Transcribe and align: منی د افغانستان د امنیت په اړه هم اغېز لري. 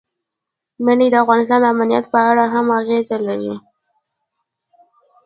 منی 0.85 1.07
د 1.11 1.15
افغانستان 1.23 1.59
د 1.61 1.65
امنیت 1.73 2.05
په 2.13 2.19
اړه 2.29 2.43
هم 2.53 2.67
اغېز 2.79 3.07
لري. 3.27 3.53